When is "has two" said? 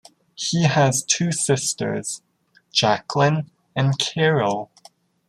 0.63-1.31